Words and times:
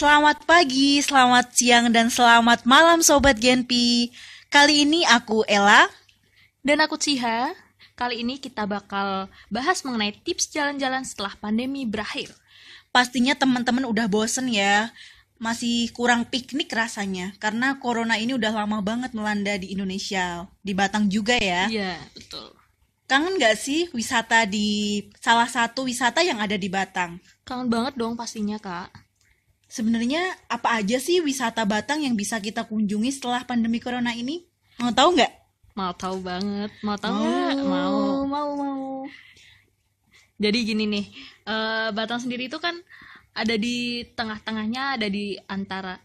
Selamat 0.00 0.48
pagi, 0.48 0.96
selamat 1.04 1.52
siang, 1.52 1.92
dan 1.92 2.08
selamat 2.08 2.64
malam 2.64 3.04
Sobat 3.04 3.36
Genpi. 3.36 4.08
Kali 4.48 4.88
ini 4.88 5.04
aku 5.04 5.44
Ella. 5.44 5.92
Dan 6.64 6.80
aku 6.80 6.96
Ciha. 6.96 7.52
Kali 8.00 8.24
ini 8.24 8.40
kita 8.40 8.64
bakal 8.64 9.28
bahas 9.52 9.84
mengenai 9.84 10.16
tips 10.24 10.56
jalan-jalan 10.56 11.04
setelah 11.04 11.36
pandemi 11.36 11.84
berakhir. 11.84 12.32
Pastinya 12.88 13.36
teman-teman 13.36 13.84
udah 13.84 14.08
bosen 14.08 14.48
ya, 14.48 14.88
masih 15.36 15.92
kurang 15.92 16.24
piknik 16.24 16.72
rasanya. 16.72 17.36
Karena 17.36 17.76
corona 17.76 18.16
ini 18.16 18.32
udah 18.32 18.56
lama 18.56 18.80
banget 18.80 19.12
melanda 19.12 19.52
di 19.60 19.76
Indonesia. 19.76 20.48
Di 20.64 20.72
Batang 20.72 21.12
juga 21.12 21.36
ya. 21.36 21.68
Iya, 21.68 22.00
betul. 22.16 22.56
Kangen 23.04 23.36
gak 23.36 23.52
sih 23.60 23.92
wisata 23.92 24.48
di 24.48 25.04
salah 25.20 25.44
satu 25.44 25.84
wisata 25.84 26.24
yang 26.24 26.40
ada 26.40 26.56
di 26.56 26.72
Batang? 26.72 27.20
Kangen 27.44 27.68
banget 27.68 28.00
dong 28.00 28.16
pastinya, 28.16 28.56
Kak. 28.56 29.09
Sebenarnya 29.70 30.34
apa 30.50 30.82
aja 30.82 30.98
sih 30.98 31.22
wisata 31.22 31.62
Batang 31.62 32.02
yang 32.02 32.18
bisa 32.18 32.42
kita 32.42 32.66
kunjungi 32.66 33.14
setelah 33.14 33.46
pandemi 33.46 33.78
corona 33.78 34.10
ini? 34.10 34.42
Mau 34.82 34.90
tahu 34.90 35.14
nggak? 35.14 35.32
Mau 35.78 35.94
tahu 35.94 36.16
banget. 36.26 36.70
Mau 36.82 36.98
tahu 36.98 37.14
Mau. 37.14 37.22
nggak? 37.22 37.54
Mau, 37.62 37.98
mau, 38.26 38.50
mau. 38.58 39.06
Jadi 40.42 40.58
gini 40.66 40.90
nih, 40.90 41.06
eh, 41.46 41.88
Batang 41.94 42.18
sendiri 42.26 42.50
itu 42.50 42.58
kan 42.58 42.82
ada 43.30 43.54
di 43.54 44.02
tengah-tengahnya, 44.18 44.98
ada 44.98 45.06
di 45.06 45.38
antara 45.46 46.02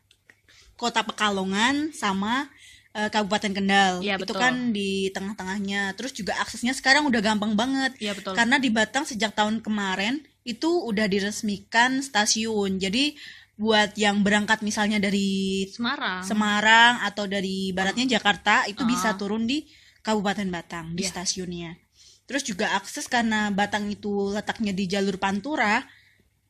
Kota 0.77 1.01
Pekalongan 1.01 1.89
sama 1.89 2.45
eh, 2.93 3.09
Kabupaten 3.09 3.49
Kendal. 3.49 4.05
Itu 4.05 4.29
betul. 4.29 4.37
kan 4.45 4.77
di 4.77 5.09
tengah-tengahnya. 5.09 5.97
Terus 5.97 6.13
juga 6.13 6.37
aksesnya 6.37 6.77
sekarang 6.77 7.09
udah 7.09 7.21
gampang 7.25 7.57
banget. 7.57 7.97
Iya 7.97 8.13
betul. 8.13 8.37
Karena 8.37 8.61
di 8.61 8.69
Batang 8.69 9.09
sejak 9.09 9.33
tahun 9.33 9.65
kemarin 9.65 10.21
itu 10.45 10.69
udah 10.85 11.09
diresmikan 11.09 12.05
stasiun. 12.05 12.77
Jadi 12.77 13.17
buat 13.55 13.95
yang 13.95 14.19
berangkat 14.19 14.59
misalnya 14.61 14.99
dari 14.99 15.63
Semarang. 15.71 16.21
Semarang 16.27 16.93
atau 17.07 17.23
dari 17.23 17.71
baratnya 17.71 18.19
Jakarta 18.19 18.67
itu 18.67 18.83
Ah. 18.83 18.89
bisa 18.89 19.15
turun 19.15 19.47
di 19.47 19.63
Kabupaten 20.03 20.47
Batang 20.51 20.91
di 20.91 21.03
Iya. 21.07 21.11
stasiunnya. 21.15 21.71
Terus 22.27 22.43
juga 22.43 22.75
akses 22.75 23.07
karena 23.07 23.49
Batang 23.55 23.87
itu 23.87 24.33
letaknya 24.35 24.75
di 24.75 24.85
jalur 24.85 25.15
Pantura, 25.15 25.81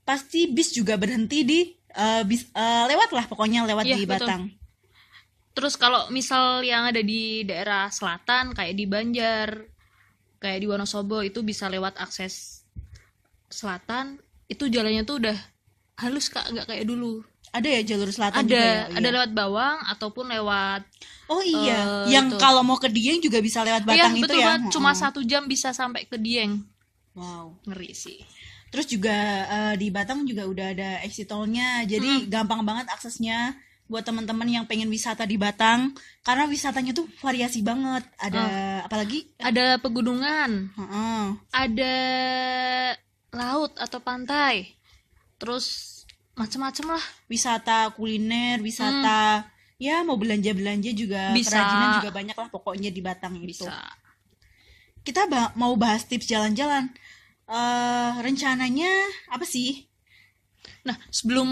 pasti 0.02 0.50
bis 0.50 0.74
juga 0.74 0.98
berhenti 0.98 1.46
di 1.46 1.60
eh, 1.96 2.24
bis 2.28 2.50
eh, 2.52 2.84
lewat 2.92 3.16
lah 3.16 3.24
pokoknya 3.30 3.64
lewat 3.64 3.86
Iya, 3.88 3.96
di 3.96 4.04
betul. 4.04 4.28
Batang. 4.28 4.44
Terus 5.56 5.80
kalau 5.80 6.12
misal 6.12 6.60
yang 6.68 6.92
ada 6.92 7.00
di 7.00 7.48
daerah 7.48 7.88
selatan 7.88 8.52
kayak 8.52 8.76
di 8.76 8.84
Banjar, 8.84 9.64
kayak 10.44 10.60
di 10.60 10.68
Wonosobo 10.68 11.24
itu 11.24 11.40
bisa 11.48 11.72
lewat 11.72 11.96
akses 11.96 12.68
selatan, 13.48 14.20
itu 14.52 14.68
jalannya 14.68 15.08
tuh 15.08 15.24
udah 15.24 15.38
halus 15.98 16.28
Kak, 16.28 16.52
nggak 16.52 16.68
kayak 16.68 16.86
dulu. 16.86 17.24
Ada 17.50 17.68
ya 17.72 17.96
jalur 17.96 18.12
selatan 18.12 18.44
ada, 18.44 18.52
juga 18.52 18.68
ya? 18.68 18.84
ada 18.92 19.00
Iya. 19.00 19.16
lewat 19.16 19.32
Bawang 19.32 19.78
ataupun 19.88 20.26
lewat 20.28 20.82
Oh 21.26 21.40
iya, 21.42 22.04
eh, 22.06 22.12
yang 22.12 22.28
itu. 22.28 22.36
kalau 22.36 22.62
mau 22.62 22.76
ke 22.76 22.92
Dieng 22.92 23.18
juga 23.18 23.40
bisa 23.40 23.64
lewat 23.64 23.82
Iya, 23.82 24.12
Batang 24.12 24.14
itu 24.14 24.24
betul 24.28 24.38
ya. 24.38 24.46
banget. 24.46 24.72
Cuma 24.76 24.92
Heeh. 24.92 25.00
satu 25.00 25.20
jam 25.24 25.44
bisa 25.46 25.72
sampai 25.72 26.04
ke 26.04 26.20
Dieng. 26.20 26.68
Wow. 27.16 27.56
Ngeri 27.64 27.96
sih. 27.96 28.20
Terus 28.70 28.86
juga 28.86 29.16
eh, 29.48 29.74
di 29.80 29.88
Batang 29.88 30.28
juga 30.28 30.44
udah 30.44 30.68
ada 30.70 30.90
exit 31.02 31.26
tol-nya, 31.26 31.88
jadi 31.88 32.28
gampang 32.28 32.60
banget 32.62 32.92
aksesnya 32.92 33.56
buat 33.86 34.02
teman-teman 34.02 34.50
yang 34.50 34.66
pengen 34.66 34.90
wisata 34.90 35.24
di 35.24 35.38
Batang 35.38 35.94
karena 36.22 36.44
wisatanya 36.46 36.92
tuh 36.92 37.08
variasi 37.24 37.64
banget. 37.64 38.04
Ada 38.20 38.44
apalagi 38.84 39.32
Ada 39.40 39.80
pegunungan, 39.80 40.76
Heeh. 40.76 41.24
ada 41.56 41.96
laut 43.32 43.72
atau 43.78 44.00
pantai. 44.00 44.76
Terus 45.38 45.66
macem-macem 46.36 46.86
lah. 46.90 47.04
wisata 47.26 47.92
kuliner, 47.92 48.60
wisata 48.60 49.48
ya 49.76 50.04
mau 50.04 50.16
belanja-belanja 50.16 50.92
juga 50.92 51.32
Bisa. 51.32 51.52
kerajinan 51.52 51.90
juga 52.00 52.12
banyak 52.12 52.36
lah 52.36 52.50
pokoknya 52.50 52.90
di 52.90 53.00
Batang 53.00 53.36
itu. 53.38 53.64
Bisa. 53.64 53.76
Kita 55.02 55.28
ba- 55.28 55.54
mau 55.54 55.76
bahas 55.76 56.04
tips 56.04 56.26
jalan-jalan. 56.26 56.90
eh 57.46 58.12
rencananya 58.20 58.90
apa 59.30 59.46
sih? 59.46 59.86
Nah, 60.82 60.98
sebelum 61.14 61.46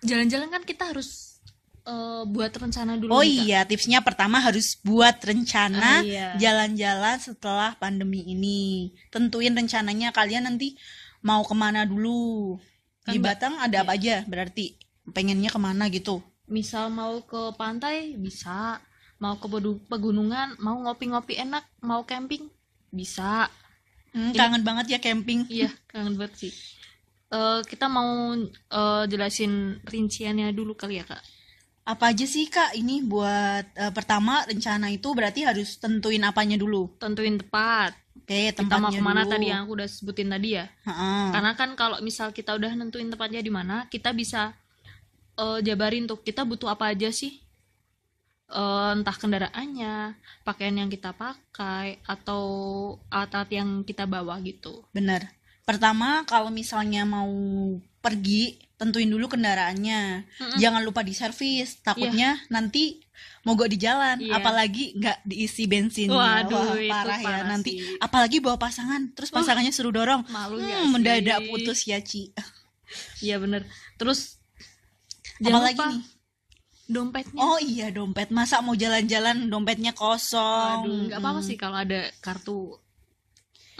jalan-jalan 0.00 0.46
kan 0.46 0.62
kita 0.62 0.94
harus 0.94 1.42
eh, 1.82 2.22
buat 2.24 2.54
rencana 2.54 2.94
dulu 2.94 3.10
Oh 3.10 3.18
nih, 3.18 3.34
Kak. 3.34 3.42
iya, 3.42 3.60
tipsnya 3.66 3.98
pertama 3.98 4.38
harus 4.38 4.78
buat 4.78 5.18
rencana 5.18 5.98
Ah, 5.98 6.06
iya. 6.06 6.38
jalan-jalan 6.38 7.18
setelah 7.18 7.74
pandemi 7.74 8.22
ini. 8.22 8.94
Tentuin 9.10 9.50
rencananya 9.50 10.14
kalian 10.14 10.46
nanti 10.46 10.78
mau 11.20 11.42
ke 11.42 11.50
mana 11.50 11.82
dulu. 11.82 12.62
Di 13.08 13.16
Kan, 13.16 13.22
Mbak, 13.22 13.34
Batang 13.36 13.54
ada 13.60 13.76
apa 13.82 13.92
aja 13.96 14.24
berarti? 14.28 14.76
Pengennya 15.10 15.50
ke 15.50 15.60
mana 15.60 15.88
gitu? 15.88 16.20
Misal 16.50 16.90
mau 16.90 17.22
ke 17.24 17.54
pantai 17.56 18.18
bisa, 18.18 18.82
mau 19.22 19.38
ke 19.38 19.46
pegunungan, 19.86 20.58
mau 20.60 20.76
ngopi-ngopi 20.82 21.38
enak, 21.38 21.64
mau 21.80 22.02
camping 22.04 22.50
bisa. 22.90 23.48
Hmm, 24.10 24.34
kangen 24.34 24.66
banget 24.66 24.86
ya 24.92 24.98
camping. 24.98 25.46
Iya, 25.46 25.70
kangen 25.86 26.18
banget 26.18 26.34
sih. 26.48 26.52
Eh, 27.30 27.60
kita 27.62 27.86
mau 27.86 28.34
eh, 28.34 29.04
jelasin 29.06 29.78
rinciannya 29.86 30.50
dulu 30.50 30.74
kali 30.74 30.98
ya, 30.98 31.06
Kak. 31.06 31.22
Apa 31.86 32.12
aja 32.14 32.26
sih 32.26 32.46
Kak 32.50 32.74
ini 32.74 33.02
buat 33.06 33.64
eh, 33.74 33.92
pertama 33.94 34.42
rencana 34.46 34.90
itu 34.90 35.14
berarti 35.14 35.46
harus 35.46 35.78
tentuin 35.78 36.22
apanya 36.26 36.58
dulu. 36.58 36.90
Tentuin 36.98 37.38
tepat. 37.38 37.94
Oke, 38.30 38.54
Kita 38.54 38.78
mau 38.78 38.94
ke 38.94 39.02
mana 39.02 39.26
dulu. 39.26 39.32
tadi 39.34 39.46
yang 39.50 39.66
aku 39.66 39.72
udah 39.74 39.88
sebutin 39.90 40.30
tadi 40.30 40.54
ya. 40.54 40.70
Heeh. 40.86 41.24
Karena 41.34 41.52
kan 41.58 41.74
kalau 41.74 41.98
misal 41.98 42.30
kita 42.30 42.54
udah 42.54 42.78
nentuin 42.78 43.10
tempatnya 43.10 43.42
di 43.42 43.50
mana, 43.50 43.90
kita 43.90 44.14
bisa 44.14 44.54
eh, 45.34 45.58
jabarin 45.66 46.06
tuh 46.06 46.22
kita 46.22 46.46
butuh 46.46 46.70
apa 46.70 46.94
aja 46.94 47.10
sih. 47.10 47.42
Eh, 48.50 48.90
entah 48.94 49.14
kendaraannya, 49.18 50.14
pakaian 50.46 50.78
yang 50.78 50.90
kita 50.90 51.10
pakai 51.10 51.98
atau 52.06 52.42
alat-alat 53.10 53.50
yang 53.50 53.82
kita 53.82 54.06
bawa 54.06 54.38
gitu. 54.46 54.86
Bener. 54.94 55.26
Pertama, 55.66 56.22
kalau 56.26 56.54
misalnya 56.54 57.02
mau 57.02 57.30
pergi, 58.00 58.42
tentuin 58.74 59.06
dulu 59.06 59.28
kendaraannya. 59.28 60.24
Mm-mm. 60.26 60.56
Jangan 60.56 60.82
lupa 60.82 61.00
diservis. 61.00 61.78
Takutnya 61.78 62.40
nanti 62.48 62.96
mogok 63.40 63.68
di 63.68 63.76
jalan, 63.76 64.16
Iya. 64.18 64.36
apalagi 64.36 64.96
nggak 64.96 65.18
diisi 65.22 65.64
bensinnya. 65.64 66.12
Waduh, 66.12 66.56
Wah, 66.56 66.74
itu 66.74 66.88
parah 66.88 67.18
ya 67.18 67.26
parah 67.28 67.44
nanti. 67.46 67.70
sih. 67.76 67.96
Apalagi 67.96 68.36
bawa 68.38 68.56
pasangan, 68.56 69.12
terus 69.12 69.28
pasangannya 69.28 69.70
suruh 69.70 69.90
dorong. 69.90 70.24
Malu 70.28 70.56
Hmm, 70.56 70.66
sih? 70.66 70.88
mendadak 70.88 71.40
putus 71.46 71.84
ya, 71.84 72.00
Ci. 72.00 72.32
Iya 73.20 73.36
bener. 73.36 73.68
Terus 73.94 74.40
jangan 75.38 75.60
Apalagi 75.62 75.76
lupa 75.76 75.86
nih? 75.92 76.04
dompetnya. 76.86 77.38
Oh 77.38 77.58
iya, 77.58 77.86
dompet. 77.88 78.28
Masa 78.30 78.58
mau 78.58 78.74
jalan-jalan 78.74 79.46
dompetnya 79.46 79.92
kosong? 79.92 80.82
Aduh, 80.82 81.06
nggak 81.06 81.18
apa-apa 81.18 81.38
Hmm. 81.38 81.46
sih 81.46 81.56
kalau 81.56 81.76
ada 81.76 82.00
kartu. 82.18 82.80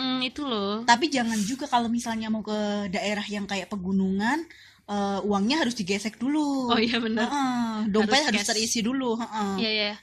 Hmm, 0.00 0.24
itu 0.24 0.40
loh. 0.48 0.88
Tapi 0.88 1.12
jangan 1.12 1.36
juga 1.44 1.68
kalau 1.68 1.92
misalnya 1.92 2.32
mau 2.32 2.40
ke 2.40 2.88
daerah 2.88 3.24
yang 3.28 3.44
kayak 3.44 3.68
pegunungan, 3.68 4.48
eh, 4.88 5.20
uangnya 5.28 5.60
harus 5.60 5.76
digesek 5.76 6.16
dulu. 6.16 6.72
Oh 6.72 6.80
iya 6.80 6.96
bener. 6.96 7.28
Heeh, 7.28 7.92
dompet 7.92 8.24
Harus 8.24 8.40
harus, 8.40 8.48
terisi 8.48 8.80
dulu. 8.80 9.20
Iya 9.60 9.70
iya. 9.70 9.94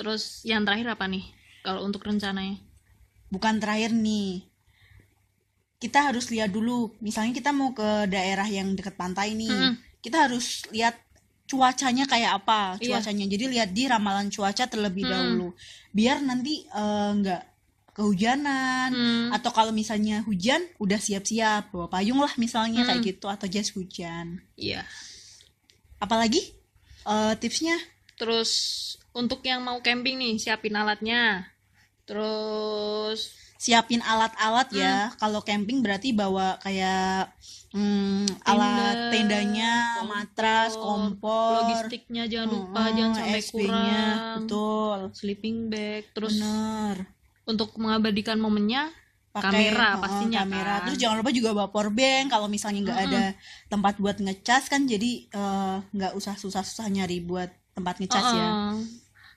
Terus 0.00 0.40
yang 0.48 0.64
terakhir 0.64 0.96
apa 0.96 1.04
nih? 1.04 1.28
Kalau 1.60 1.84
untuk 1.84 2.00
rencananya? 2.08 2.56
Bukan 3.28 3.60
terakhir 3.60 3.92
nih. 3.92 4.48
Kita 5.76 6.08
harus 6.08 6.32
lihat 6.32 6.48
dulu. 6.48 6.96
Misalnya 7.04 7.36
kita 7.36 7.52
mau 7.52 7.76
ke 7.76 8.08
daerah 8.08 8.48
yang 8.48 8.72
dekat 8.72 8.96
pantai 8.96 9.36
nih, 9.36 9.52
Mm-mm. 9.52 9.76
kita 10.00 10.24
harus 10.24 10.64
lihat 10.72 10.96
cuacanya 11.44 12.08
kayak 12.08 12.40
apa 12.40 12.80
Iya. 12.80 12.96
cuacanya. 12.96 13.28
Jadi 13.28 13.44
lihat 13.52 13.76
di 13.76 13.84
ramalan 13.84 14.32
cuaca 14.32 14.64
terlebih 14.64 15.04
dahulu, 15.04 15.52
biar 15.92 16.24
nanti 16.24 16.64
nggak 17.20 17.51
kehujanan. 17.92 18.88
Hmm, 18.90 19.28
Atau 19.30 19.50
kalau 19.50 19.70
misalnya 19.70 20.24
hujan, 20.24 20.64
udah 20.76 20.96
siap-siap 20.96 21.70
bawa 21.70 21.88
payung 21.88 22.18
lah 22.18 22.32
misalnya 22.36 22.82
kayak 22.82 23.00
Mm. 23.00 23.08
gitu 23.08 23.26
atau 23.26 23.46
jas 23.46 23.72
hujan. 23.72 24.40
iya. 24.54 24.84
Apalagi 25.98 26.40
eh, 27.02 27.34
tipsnya? 27.36 27.74
Terus 28.14 28.50
untuk 29.10 29.42
yang 29.42 29.60
mau 29.60 29.78
camping 29.78 30.16
nih, 30.16 30.38
siapin 30.38 30.72
alatnya. 30.72 31.50
Terus 32.06 33.34
siapin 33.56 34.02
alat-alat 34.02 34.68
Hmm. 34.70 34.78
ya. 34.78 34.94
Kalau 35.16 35.42
camping 35.42 35.82
berarti 35.82 36.10
bawa 36.10 36.58
kayak 36.58 37.30
hmm, 37.72 38.42
alat 38.44 38.70
Tenda, 38.74 39.10
tendanya, 39.10 39.72
matras, 40.04 40.74
kompor, 40.74 41.62
logistiknya 41.64 42.26
jangan 42.26 42.48
lupa, 42.52 42.80
Mm-mm, 42.84 42.96
jangan 42.98 43.14
sampai 43.16 43.42
kurang. 43.48 44.38
Betul. 44.44 44.98
Sleeping 45.14 45.56
bag. 45.66 46.02
Terus 46.12 46.32
Bener. 46.36 46.96
Untuk 47.44 47.74
mengabadikan 47.76 48.36
momennya, 48.36 48.90
Pakai 49.30 49.48
kamera 49.72 49.96
pastinya 49.96 50.44
kamera. 50.44 50.74
kan. 50.76 50.84
Terus 50.86 50.98
jangan 50.98 51.16
lupa 51.18 51.30
juga 51.30 51.50
bawa 51.50 51.68
power 51.68 51.88
bank 51.88 52.30
kalau 52.30 52.46
misalnya 52.46 52.80
nggak 52.82 52.98
Mm-mm. 52.98 53.12
ada 53.12 53.22
tempat 53.66 53.94
buat 53.96 54.16
ngecas 54.16 54.68
kan 54.68 54.84
jadi 54.84 55.10
eh, 55.26 55.76
nggak 55.88 56.12
usah 56.12 56.36
susah-susah 56.36 56.84
nyari 56.86 57.18
buat 57.18 57.48
tempat 57.72 57.96
ngecas 57.98 58.26
ya. 58.30 58.48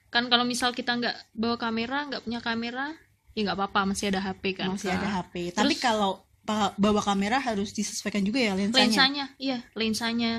Kan 0.06 0.28
kalau 0.28 0.44
misal 0.44 0.70
kita 0.70 0.92
nggak 0.92 1.16
bawa 1.32 1.56
kamera, 1.56 2.04
nggak 2.06 2.22
punya 2.22 2.40
kamera, 2.40 2.92
ya 3.32 3.40
nggak 3.42 3.56
apa-apa, 3.56 3.80
masih 3.86 4.10
ada 4.10 4.20
HP 4.20 4.42
kan. 4.54 4.68
Masih 4.70 4.88
Kak. 4.88 4.98
ada 4.98 5.08
HP. 5.16 5.34
Tapi 5.52 5.72
Terus- 5.72 5.80
kalau 5.82 6.10
pa- 6.42 6.76
bawa 6.76 7.00
kamera 7.00 7.40
harus 7.40 7.72
disesuaikan 7.72 8.20
juga 8.20 8.38
ya 8.38 8.52
lensanya. 8.52 8.78
lensanya 8.78 9.24
iya 9.36 9.58
lensanya 9.74 10.32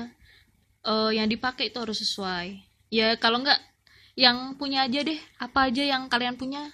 eh, 0.80 1.10
yang 1.12 1.26
dipakai 1.26 1.68
itu 1.68 1.76
harus 1.76 1.98
sesuai 1.98 2.64
ya 2.88 3.12
kalau 3.16 3.44
nggak 3.44 3.60
yang 4.14 4.56
punya 4.56 4.82
aja 4.82 5.04
deh 5.04 5.20
apa 5.36 5.68
aja 5.68 5.84
yang 5.84 6.08
kalian 6.08 6.34
punya 6.34 6.64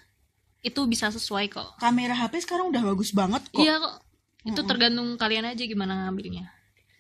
itu 0.65 0.81
bisa 0.89 1.13
sesuai 1.13 1.53
kok 1.53 1.77
kamera 1.77 2.17
HP 2.17 2.49
sekarang 2.49 2.73
udah 2.73 2.83
bagus 2.83 3.13
banget 3.13 3.45
kok 3.53 3.61
iya 3.61 3.77
kok 3.77 4.01
itu 4.45 4.61
tergantung 4.65 5.15
kalian 5.21 5.53
aja 5.53 5.65
gimana 5.65 6.09
ngambilnya 6.09 6.49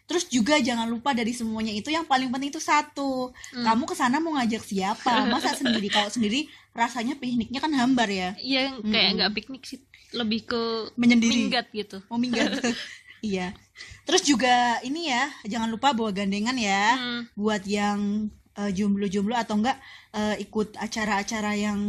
Terus 0.04 0.28
juga 0.28 0.60
jangan 0.60 0.84
lupa 0.84 1.16
dari 1.16 1.32
semuanya 1.32 1.72
itu 1.72 1.88
yang 1.88 2.04
paling 2.04 2.28
penting 2.28 2.52
itu 2.52 2.60
satu. 2.60 3.32
Hmm. 3.56 3.64
Kamu 3.64 3.88
ke 3.88 3.96
sana 3.96 4.20
mau 4.20 4.36
ngajak 4.36 4.60
siapa? 4.60 5.24
Masa 5.32 5.56
sendiri? 5.56 5.88
Kalau 5.88 6.12
sendiri 6.12 6.44
rasanya 6.76 7.16
pikniknya 7.16 7.56
kan 7.62 7.72
hambar 7.72 8.10
ya. 8.12 8.36
iya 8.36 8.74
kayak 8.84 9.10
nggak 9.16 9.32
piknik 9.32 9.62
sih 9.64 9.80
lebih 10.12 10.44
ke 10.44 10.92
Menyendiri. 11.00 11.48
minggat 11.48 11.66
gitu 11.72 12.04
Mau 12.12 12.20
minggat. 12.20 12.52
iya. 13.24 13.56
Terus 14.04 14.20
juga 14.28 14.78
ini 14.84 15.08
ya, 15.08 15.32
jangan 15.48 15.72
lupa 15.72 15.96
bawa 15.96 16.12
gandengan 16.12 16.54
ya. 16.60 17.00
Hmm. 17.00 17.22
Buat 17.32 17.64
yang 17.64 18.28
eh, 18.60 18.70
jomblo-jomblo 18.76 19.32
atau 19.40 19.56
enggak 19.56 19.80
eh, 20.12 20.36
ikut 20.44 20.76
acara-acara 20.76 21.56
yang 21.56 21.80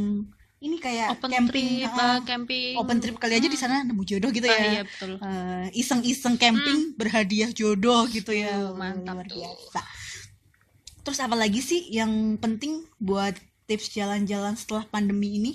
ini 0.66 0.78
kayak 0.78 1.14
open 1.14 1.30
camping, 1.30 1.86
trip 1.86 1.94
eh, 1.94 2.20
camping. 2.26 2.74
Open 2.76 2.98
trip 2.98 3.16
kali 3.16 3.38
aja 3.38 3.46
di 3.46 3.54
sana 3.56 3.86
nemu 3.86 4.02
jodoh 4.02 4.30
gitu 4.30 4.46
Ah, 4.46 4.58
ya. 4.58 4.66
iya 4.72 4.82
betul. 4.82 5.12
Eh, 5.16 5.66
iseng-iseng 5.78 6.36
camping 6.36 6.98
berhadiah 6.98 7.54
jodoh 7.54 8.10
gitu 8.10 8.34
ya. 8.34 8.50
Uh, 8.66 8.74
mantap 8.74 9.14
luar 9.16 9.26
tuh. 9.26 9.38
biasa. 9.38 9.82
Terus 11.02 11.20
apa 11.22 11.36
lagi 11.38 11.62
sih 11.62 11.94
yang 11.94 12.10
penting 12.36 12.82
buat 12.98 13.38
tips 13.66 13.94
jalan-jalan 13.94 14.58
setelah 14.58 14.84
pandemi 14.86 15.38
ini? 15.38 15.54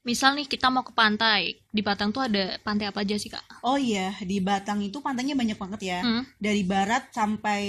Misal 0.00 0.32
nih 0.32 0.48
kita 0.48 0.66
mau 0.66 0.80
ke 0.80 0.90
pantai. 0.90 1.60
Di 1.70 1.84
Batang 1.84 2.10
tuh 2.10 2.24
ada 2.24 2.56
pantai 2.64 2.88
apa 2.88 3.04
aja 3.04 3.14
sih 3.14 3.28
kak? 3.28 3.44
Oh 3.62 3.76
iya 3.76 4.16
di 4.24 4.40
Batang 4.40 4.80
itu 4.80 4.98
pantainya 4.98 5.36
banyak 5.36 5.54
banget 5.54 5.80
ya. 5.84 5.98
Hmm. 6.00 6.24
dari 6.40 6.64
barat 6.64 7.12
sampai 7.12 7.62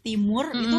timur 0.00 0.52
Mm-mm. 0.52 0.62
itu 0.62 0.78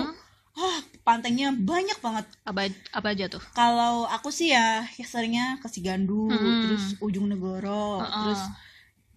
ah 0.55 0.77
pantainya 1.03 1.51
banyak 1.51 1.99
banget 1.99 2.25
apa 2.47 2.71
apa 2.95 3.07
aja 3.11 3.27
tuh 3.27 3.43
kalau 3.51 4.07
aku 4.07 4.31
sih 4.31 4.55
ya, 4.55 4.87
ya 4.95 5.05
seringnya 5.05 5.59
ke 5.59 5.67
Sigandu 5.67 6.31
Mm-mm. 6.31 6.63
terus 6.63 6.83
Ujung 7.03 7.27
Negoro 7.27 7.99
Heeh. 7.99 8.11
terus 8.23 8.41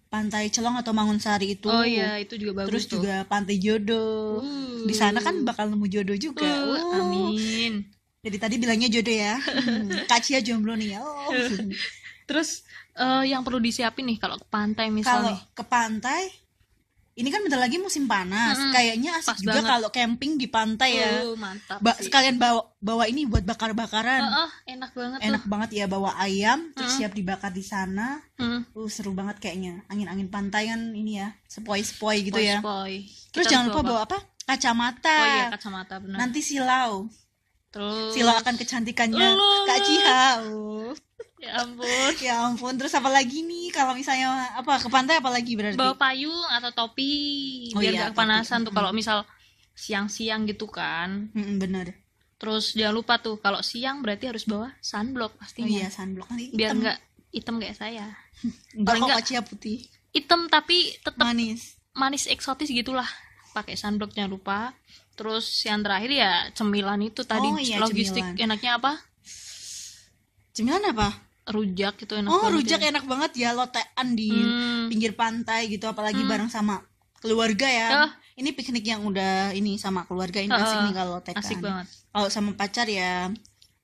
Pantai 0.09 0.49
Celong 0.49 0.73
atau 0.75 0.89
Mangunsari 0.91 1.53
itu 1.55 1.69
oh 1.69 1.85
iya 1.85 2.17
itu 2.17 2.33
juga 2.35 2.65
terus 2.65 2.83
bagus 2.83 2.91
tuh 2.91 2.99
juga 2.99 3.23
Pantai 3.23 3.55
Jodoh 3.61 4.41
Uh. 4.41 4.83
di 4.87 4.95
sana 4.95 5.19
kan 5.19 5.43
bakal 5.43 5.67
nemu 5.67 5.85
jodoh 5.91 6.15
juga. 6.15 6.47
Uh, 6.47 6.75
Uh. 6.79 6.99
amin 7.03 7.73
Jadi 8.19 8.37
tadi 8.39 8.55
bilangnya 8.59 8.87
jodoh 8.91 9.15
ya. 9.15 9.35
Hmm, 9.63 10.07
Kak 10.07 10.23
Cia 10.23 10.39
jomblo 10.43 10.75
nih. 10.75 10.99
Oh. 10.99 11.27
terus 12.29 12.63
eh, 12.95 13.31
yang 13.31 13.43
perlu 13.43 13.59
disiapin 13.59 14.07
nih 14.07 14.19
kalau 14.19 14.35
ke 14.39 14.47
pantai 14.47 14.87
misal 14.91 15.23
Kalau 15.23 15.35
ke 15.55 15.63
pantai, 15.67 16.31
ini 17.19 17.27
kan 17.27 17.43
bentar 17.43 17.59
lagi 17.59 17.75
musim 17.75 18.07
panas. 18.07 18.55
Mm-mm. 18.55 18.71
Kayaknya 18.71 19.11
asik 19.13 19.27
Pas 19.29 19.39
juga 19.41 19.59
kalau 19.61 19.89
camping 19.89 20.35
di 20.35 20.47
pantai 20.47 20.95
ya. 20.95 21.11
Uh, 21.21 21.35
mantap 21.35 21.77
Ba- 21.77 21.93
sih. 21.93 22.07
sekalian 22.07 22.39
bawa 22.39 22.63
bawa 22.79 23.03
ini 23.05 23.27
buat 23.27 23.43
bakar-bakaran. 23.43 24.23
Heeh, 24.23 24.49
enak 24.71 24.91
banget 24.93 25.19
Enak 25.21 25.43
banget 25.43 25.69
ya 25.75 25.85
bawa 25.85 26.15
ayam, 26.15 26.71
terus 26.71 26.95
siap 26.95 27.11
dibakar 27.11 27.51
di 27.51 27.61
sana. 27.61 28.23
tuh 28.33 28.41
Hmm, 28.41 28.61
Uh, 28.71 28.87
seru 28.87 29.11
banget 29.11 29.37
kayaknya. 29.37 29.83
Angin-angin 29.85 30.27
pantai 30.27 30.67
kan 30.67 30.79
ini 30.91 31.19
ya, 31.19 31.35
sepoi-sepoi 31.45 32.23
gitu 32.23 32.39
ya. 32.39 32.63
spoy. 32.63 33.03
Terus 33.29 33.43
Kita 33.43 33.51
jangan 33.51 33.65
lupa 33.69 33.81
bawa 33.83 34.01
apa? 34.05 34.17
Kacamata. 34.45 35.13
oh 35.13 35.27
iya 35.27 35.45
kacamata 35.51 35.95
benar 35.99 36.17
Nanti 36.17 36.39
silau. 36.39 37.05
terus 37.69 38.11
Silau 38.11 38.33
akan 38.33 38.55
kecantikannya 38.55 39.27
Lulu. 39.29 39.53
Kak 39.63 39.79
Ciha. 39.83 40.23
Oh. 40.49 40.89
Ya 41.39 41.51
ampun 41.57 42.11
Ya 42.19 42.35
ampun, 42.43 42.75
terus 42.75 42.91
apa 42.91 43.07
lagi 43.07 43.41
nih 43.41 43.71
kalau 43.71 43.91
misalnya 43.91 44.27
apa 44.53 44.75
ke 44.77 44.87
pantai 44.87 45.17
apa 45.17 45.29
lagi 45.29 45.55
berarti? 45.55 45.73
bawa 45.73 45.95
payung 45.95 46.35
atau 46.51 46.69
topi 46.73 47.11
Oh 47.73 47.79
biar 47.79 47.91
iya, 47.91 47.99
gak 48.03 48.09
kepanasan 48.11 48.59
topi. 48.59 48.65
tuh 48.65 48.73
kalau 48.73 48.91
misal 48.91 49.23
siang-siang 49.73 50.43
gitu 50.43 50.67
kan 50.67 51.31
Mm, 51.31 51.55
bener. 51.57 51.87
terus 52.35 52.71
jangan 52.71 52.91
lupa 52.93 53.15
tuh 53.17 53.35
kalau 53.35 53.59
siang 53.61 53.99
berarti 53.99 54.27
harus 54.27 54.43
bawa 54.43 54.75
sunblock 54.79 55.33
Oh 55.33 55.39
pastinya 55.39 55.71
iya, 55.73 55.87
sunblock 55.87 56.27
nanti 56.29 56.51
biar 56.51 56.71
nggak 56.73 56.97
hitam 57.31 57.55
kayak 57.57 57.77
saya 57.77 58.05
enggak 58.75 59.23
Cia 59.23 59.39
putih. 59.39 59.87
hitam 60.09 60.45
tapi 60.45 60.91
tetap 60.97 61.19
Manis. 61.21 61.79
manis 61.91 62.25
eksotis 62.25 62.67
gitulah 62.67 63.07
pakai 63.49 63.73
sunblock 63.73 64.11
jangan 64.11 64.31
lupa 64.31 64.59
terus 65.13 65.47
yang 65.63 65.79
terakhir 65.79 66.11
ya 66.11 66.31
cemilan 66.51 66.99
itu 67.01 67.23
tadi 67.23 67.43
Oh 67.45 67.55
iya, 67.55 67.75
logistik 67.77 68.23
cemilan. 68.25 68.43
enaknya 68.45 68.71
apa 68.75 68.93
Cemilan 70.49 70.83
apa? 70.85 71.15
Rujak 71.49 71.97
itu 71.97 72.13
enak 72.13 72.29
oh, 72.29 72.39
banget 72.39 72.53
rujak 72.55 72.79
ya. 72.79 72.87
enak 72.89 73.03
banget 73.03 73.31
ya 73.35 73.49
lotean 73.51 74.07
di 74.11 74.29
Hmm. 74.31 74.85
pinggir 74.87 75.13
pantai 75.13 75.67
gitu 75.67 75.85
apalagi 75.85 76.21
Hmm. 76.21 76.29
bareng 76.29 76.49
sama 76.49 76.85
keluarga 77.17 77.67
ya. 77.67 77.87
Ah. 77.99 78.11
Ini 78.33 78.53
piknik 78.53 78.85
yang 78.85 79.03
udah 79.03 79.51
ini 79.51 79.75
sama 79.75 80.05
keluarga 80.05 80.39
ini 80.39 80.47
Ah, 80.49 80.63
asik 80.63 80.79
nih 80.79 80.93
kalau 80.93 81.11
lotekan. 81.17 81.41
asik 81.41 81.59
banget 81.59 81.85
Kalau 82.07 82.29
sama 82.29 82.51
pacar 82.53 82.87
ya 82.87 83.27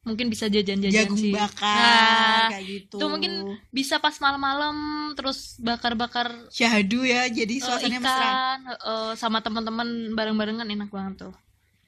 mungkin 0.02 0.30
bisa 0.30 0.46
jajan-jajan 0.46 0.94
jagung 0.96 1.18
sih 1.18 1.34
bakar 1.34 1.76
Nah, 1.76 2.48
kayak 2.48 2.64
gitu. 2.64 2.96
itu 2.96 3.06
mungkin 3.06 3.34
bisa 3.70 3.98
pas 3.98 4.14
malam-malam 4.16 4.78
terus 5.12 5.58
bakar-bakar 5.60 6.30
syahadu 6.48 7.02
ya 7.02 7.26
jadi 7.28 7.50
eh, 7.52 7.60
suasananya 7.60 8.00
mesra. 8.00 8.22
ikan 8.22 8.60
eh, 8.70 9.12
sama 9.16 9.42
teman-teman 9.42 9.88
bareng-barengan 10.14 10.70
enak 10.70 10.88
banget 10.88 11.14
tuh 11.20 11.34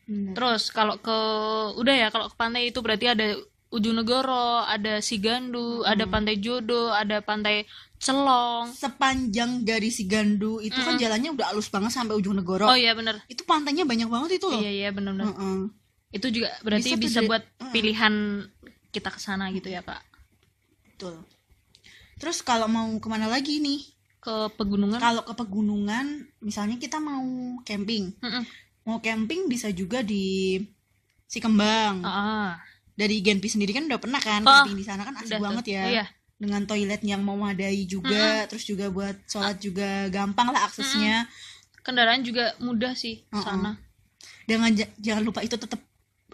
Bener. 0.03 0.33
terus 0.33 0.71
kalau 0.71 0.97
ke 0.97 1.17
udah 1.77 1.95
ya 1.95 2.07
kalau 2.09 2.25
ke 2.25 2.35
pantai 2.35 2.67
itu 2.67 2.81
berarti 2.81 3.05
ada 3.07 3.37
ujung 3.69 3.95
negoro 3.95 4.63
ada 4.63 4.99
sigandu 4.99 5.83
Hmm. 5.83 5.91
ada 5.91 6.05
pantai 6.07 6.35
jodo 6.39 6.89
ada 6.91 7.19
pantai 7.19 7.67
celong 7.97 8.69
sepanjang 8.71 9.65
dari 9.65 9.89
Sigandu 9.89 10.61
itu 10.61 10.77
kan 10.77 10.95
Mm-mm. 10.95 11.01
jalannya 11.01 11.29
udah 11.33 11.49
halus 11.49 11.65
banget 11.67 11.89
sampai 11.89 12.13
ujung 12.13 12.37
negoro. 12.37 12.69
oh 12.69 12.77
iya 12.77 12.93
bener 12.93 13.17
Itu 13.25 13.41
pantainya 13.43 13.89
banyak 13.89 14.05
banget 14.05 14.37
itu 14.37 14.45
loh. 14.45 14.61
iya 14.61 14.69
iya 14.69 14.89
bener-bener 14.93 15.33
Heeh. 15.33 15.57
itu 16.13 16.27
juga 16.29 16.53
berarti 16.61 16.93
Bisa 16.93 16.97
bisa, 17.01 17.19
buat 17.25 17.41
Mm. 17.57 17.71
pilihan 17.73 18.13
kita 18.93 19.09
ke 19.09 19.19
sana 19.19 19.49
gitu 19.49 19.67
ya 19.67 19.81
kak 19.81 19.99
Betul. 20.93 21.25
Terus 22.17 22.41
kalau 22.41 22.65
mau 22.69 22.89
ke 22.97 23.07
mana 23.09 23.25
lagi 23.29 23.57
nih? 23.59 23.81
ke 24.17 24.49
pegunungan 24.57 24.97
Kalau 24.99 25.21
ke 25.23 25.33
pegunungan, 25.33 26.05
misalnya 26.41 26.75
kita 26.77 26.97
mau 26.99 27.23
camping, 27.63 28.11
Mm-mm. 28.19 28.43
mau 28.83 28.97
camping 28.99 29.45
bisa 29.47 29.69
juga 29.71 30.01
di 30.01 30.57
Sikembang. 31.27 32.01
ah 32.03 32.55
Dari 32.97 33.21
Genpi 33.21 33.45
sendiri 33.45 33.71
kan 33.71 33.85
udah 33.85 33.97
pernah 33.97 34.17
kan 34.17 34.41
Oh, 34.41 34.49
camping 34.59 34.73
di 34.73 34.83
sana 34.83 35.01
kan 35.01 35.13
asik 35.15 35.27
udah 35.27 35.37
tuh. 35.37 35.45
banget 35.47 35.65
ya. 35.69 35.83
iya 35.87 36.05
Dengan 36.35 36.61
toilet 36.63 37.01
yang 37.01 37.21
memadai 37.21 37.81
juga, 37.83 38.45
terus 38.45 38.61
juga 38.63 38.89
buat 38.89 39.13
sholat 39.23 39.57
juga 39.57 40.05
gampang 40.07 40.49
lah 40.49 40.65
aksesnya. 40.65 41.25
kendaraan 41.79 42.19
juga 42.19 42.51
mudah 42.57 42.93
sih 42.93 43.23
ke 43.23 43.31
Mm-mm. 43.31 43.41
sana 43.41 43.71
Dengan 44.43 44.69
ja- 44.71 44.91
jangan 44.97 45.23
lupa 45.23 45.39
itu 45.39 45.55
tetap 45.55 45.79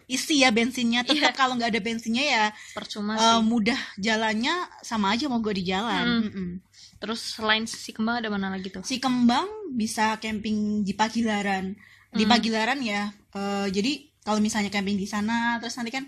isi 0.06 0.40
ya 0.40 0.50
bensinnya. 0.50 1.02
Tetap 1.02 1.16
Iya. 1.26 1.32
kalau 1.34 1.54
nggak 1.54 1.70
ada 1.70 1.80
bensinnya 1.80 2.20
ya 2.22 2.44
percuma 2.72 3.14
eh, 3.14 3.42
mudah 3.42 3.78
jalannya 3.98 4.52
sama 4.82 5.12
aja 5.12 5.26
mau 5.26 5.40
gue 5.40 5.54
di 5.54 5.66
jalan. 5.66 6.04
Mm. 6.04 6.22
Mm-mm. 6.26 6.50
terus 6.98 7.20
selain 7.34 7.64
si 7.64 7.92
kembang 7.92 8.18
ada 8.18 8.28
mana 8.28 8.48
lagi 8.50 8.68
tuh 8.70 8.80
Si 8.82 8.96
Kembang 8.98 9.44
bisa 9.70 10.16
camping 10.18 10.82
di 10.82 10.94
Pagilaran. 10.94 11.76
Di 12.10 12.24
Hmm. 12.24 12.32
Pagilaran 12.32 12.80
ya. 12.80 13.12
eh, 13.30 13.68
jadi 13.70 13.92
kalau 14.22 14.40
misalnya 14.40 14.70
camping 14.70 14.96
di 14.96 15.04
sana 15.04 15.60
terus 15.60 15.74
nanti 15.74 15.90
kan 15.90 16.08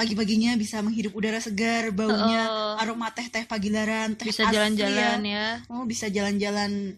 pagi-paginya 0.00 0.56
bisa 0.56 0.80
menghirup 0.80 1.12
udara 1.12 1.36
segar, 1.38 1.92
baunya 1.92 2.48
Heeh. 2.48 2.80
aroma 2.80 3.12
teh-teh 3.12 3.44
Pagilaran, 3.44 4.16
teh 4.16 4.24
bisa 4.24 4.48
jalan-jalan 4.48 5.20
ya. 5.20 5.60
ya 5.60 5.68
Oh, 5.68 5.84
bisa 5.84 6.08
jalan-jalan 6.08 6.96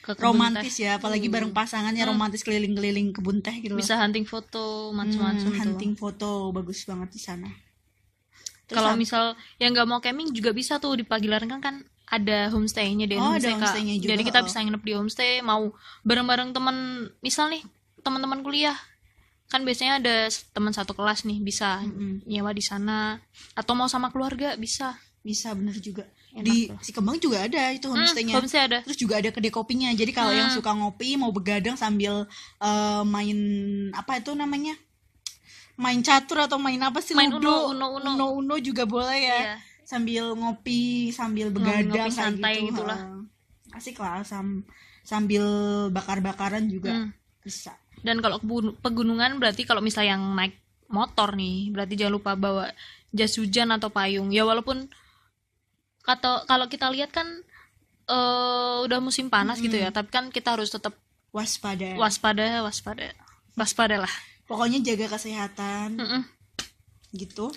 ke 0.00 0.16
romantis 0.16 0.80
teh. 0.80 0.88
ya, 0.88 0.96
apalagi 0.96 1.28
Hmm. 1.28 1.34
bareng 1.36 1.52
pasangannya 1.52 2.00
Hmm. 2.00 2.16
romantis 2.16 2.40
keliling-keliling 2.40 3.12
kebun 3.12 3.38
teh 3.38 3.52
gitu. 3.54 3.76
loh. 3.76 3.80
bisa 3.84 4.00
hunting 4.00 4.24
foto 4.24 4.88
macam-macam 4.90 5.36
Hmm, 5.36 5.52
tuh 5.52 5.60
hunting 5.60 5.92
foto 5.92 6.30
bagus 6.50 6.88
banget 6.88 7.08
di 7.12 7.20
sana. 7.20 7.48
Kalau 8.66 8.94
misal 8.94 9.34
yang 9.58 9.74
nggak 9.74 9.84
mau 9.84 9.98
camping 9.98 10.30
juga 10.30 10.54
bisa 10.54 10.78
tuh 10.78 10.94
di 10.94 11.02
Pagilaran 11.02 11.50
kan 11.50 11.60
kan 11.60 11.76
ada 12.06 12.48
homestaynya 12.48 13.04
di 13.04 13.14
Oh, 13.14 13.28
ada 13.28 13.34
homestay 13.34 13.52
homestaynya 13.52 13.94
juga, 13.98 14.10
jadi 14.10 14.22
kita 14.24 14.38
oh. 14.40 14.44
bisa 14.46 14.58
nginep 14.58 14.82
di 14.82 14.92
homestay 14.94 15.30
mau 15.42 15.74
bareng-bareng 16.00 16.50
teman 16.50 16.76
misal 17.20 17.50
nih 17.50 17.62
teman-teman 18.00 18.40
kuliah 18.40 18.74
kan 19.50 19.60
biasanya 19.60 19.98
ada 19.98 20.16
teman 20.54 20.70
satu 20.70 20.94
kelas 20.94 21.26
nih 21.26 21.42
bisa 21.42 21.82
Mm-mm. 21.82 22.22
nyewa 22.24 22.50
di 22.50 22.62
sana 22.62 23.18
atau 23.52 23.74
mau 23.74 23.86
sama 23.86 24.08
keluarga 24.08 24.54
bisa 24.54 24.94
bisa 25.20 25.52
bener 25.52 25.74
juga. 25.76 26.06
Enak 26.30 26.46
di 26.46 26.70
tuh. 26.70 26.78
si 26.80 26.90
Kembang 26.94 27.18
juga 27.18 27.42
ada 27.42 27.74
itu 27.74 27.84
Hmm, 27.84 27.98
homestaynya. 27.98 28.38
homestay 28.38 28.62
ada 28.62 28.78
Terus 28.80 28.96
juga 28.96 29.18
ada 29.18 29.28
kedai 29.28 29.50
kopinya. 29.50 29.90
Jadi 29.90 30.14
kalau 30.14 30.30
yang 30.30 30.46
Hmm. 30.46 30.56
suka 30.56 30.70
ngopi 30.70 31.18
mau 31.18 31.28
begadang 31.28 31.74
sambil 31.74 32.24
eh, 32.56 33.02
main 33.04 33.38
apa 33.92 34.16
itu 34.16 34.30
namanya? 34.32 34.78
Main 35.74 36.00
catur 36.00 36.44
atau 36.44 36.56
main 36.56 36.78
apa 36.78 37.02
sih? 37.02 37.12
Main 37.12 37.32
Ludo. 37.32 37.74
Uno, 37.74 37.74
Uno, 37.74 37.86
Uno. 37.98 38.10
Uno, 38.14 38.26
Uno 38.36 38.54
juga 38.56 38.86
boleh 38.86 39.18
ya. 39.18 39.38
Iya. 39.42 39.54
Sambil 39.82 40.24
ngopi, 40.32 41.10
sambil 41.10 41.50
begadang 41.50 41.90
Ngopi 41.90 41.98
kayak 42.06 42.14
santai 42.14 42.54
gitu. 42.62 42.68
gitulah. 42.70 42.98
Asik 43.72 43.98
lah 43.98 44.22
sam 44.22 44.62
sambil 45.02 45.42
bakar-bakaran 45.90 46.64
juga 46.64 46.94
Hmm. 46.94 47.10
bisa. 47.42 47.74
Dan 48.00 48.20
kalau 48.20 48.40
pegunungan 48.80 49.36
berarti 49.36 49.64
kalau 49.64 49.80
misalnya 49.80 50.16
yang 50.16 50.24
naik 50.32 50.56
motor 50.88 51.36
nih, 51.36 51.70
berarti 51.70 51.94
jangan 51.94 52.14
lupa 52.16 52.32
bawa 52.34 52.72
jas 53.10 53.36
hujan 53.36 53.70
atau 53.70 53.88
payung. 53.88 54.32
Ya 54.32 54.42
walaupun 54.42 54.88
kata 56.00 56.44
kalau 56.44 56.66
kita 56.66 56.88
lihat 56.90 57.12
kan 57.12 57.28
eh 58.06 58.76
udah 58.82 58.98
musim 58.98 59.28
panas 59.28 59.60
gitu 59.60 59.76
ya, 59.76 59.92
tapi 59.92 60.10
kan 60.10 60.28
kita 60.28 60.56
harus 60.56 60.72
tetap 60.72 60.96
Waspada. 61.30 61.94
waspada, 61.94 62.58
waspada. 62.66 63.14
Waspada 63.54 64.02
lah. 64.02 64.14
pokoknya 64.50 64.82
jaga 64.82 65.14
kesehatan 65.14 65.94
Mm-mm. 65.94 66.22
gitu 67.14 67.54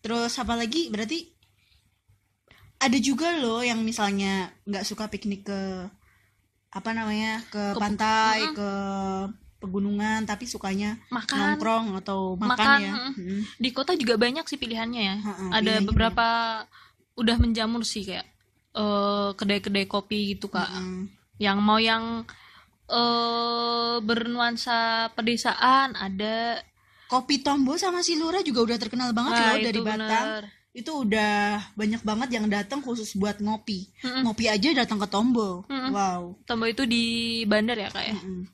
terus 0.00 0.32
apa 0.40 0.56
lagi 0.56 0.88
berarti 0.88 1.28
ada 2.80 2.96
juga 2.96 3.36
loh 3.36 3.60
yang 3.60 3.84
misalnya 3.84 4.48
nggak 4.64 4.88
suka 4.88 5.12
piknik 5.12 5.44
ke 5.44 5.60
apa 6.72 6.90
namanya 6.96 7.44
ke, 7.52 7.76
Ke- 7.76 7.80
pantai 7.80 8.48
Mm-mm. 8.48 8.56
ke 8.56 8.70
pegunungan 9.56 10.22
tapi 10.22 10.44
sukanya 10.44 11.00
makan 11.08 11.56
nongkrong 11.56 11.86
atau 11.96 12.34
makan, 12.34 12.50
Makan, 12.50 12.78
ya 12.78 12.92
mm. 12.92 13.12
Mm. 13.16 13.40
di 13.56 13.68
kota 13.70 13.92
juga 13.92 14.14
banyak 14.14 14.44
sih 14.44 14.56
pilihannya 14.56 15.02
ya 15.02 15.16
Ha-ha, 15.18 15.44
ada 15.50 15.60
pilihannya 15.74 15.86
beberapa 15.86 16.26
udah 17.14 17.36
menjamur 17.36 17.82
sih 17.82 18.04
kayak 18.04 18.26
eh, 18.72 19.30
kedai-kedai 19.32 19.84
kopi 19.84 20.34
gitu 20.34 20.46
kak 20.46 20.68
Mm-mm. 20.68 21.08
yang 21.38 21.58
mau 21.58 21.76
yang 21.76 22.28
eh 22.86 23.96
bernuansa 23.98 25.10
pedesaan 25.12 25.94
ada 25.94 26.60
kopi 27.06 27.40
tombo 27.40 27.74
sama 27.74 27.98
silura 28.00 28.40
juga 28.40 28.62
udah 28.64 28.78
terkenal 28.78 29.10
banget 29.10 29.32
Nah, 29.32 29.42
loh 29.48 29.58
dari 29.60 29.80
Batam 29.80 30.06
bener. 30.06 30.42
itu 30.70 30.90
udah 30.92 31.36
banyak 31.72 32.02
banget 32.02 32.28
yang 32.30 32.46
datang 32.46 32.78
khusus 32.78 33.14
buat 33.14 33.38
ngopi 33.38 33.90
Mm-mm. 34.00 34.22
ngopi 34.22 34.46
aja 34.46 34.68
datang 34.76 34.98
ke 34.98 35.08
Tombo 35.08 35.64
Mm-mm. 35.66 35.90
wow 35.90 36.36
Tombol 36.44 36.70
itu 36.70 36.84
di 36.84 37.04
bandar 37.42 37.74
ya 37.76 37.88
kak 37.88 38.04
ya 38.04 38.14
Mm-mm. 38.14 38.44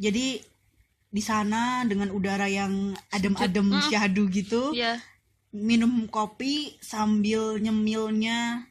Jadi 0.00 0.40
di 1.06 1.20
sana 1.20 1.84
dengan 1.84 2.08
udara 2.08 2.46
yang 2.46 2.72
adem-adem 3.10 3.68
Mm. 3.68 3.82
syahdu 3.84 4.24
gitu 4.26 4.72
Iya. 4.72 4.96
minum 5.50 6.06
kopi 6.06 6.78
sambil 6.80 7.58
nyemilnya 7.58 8.64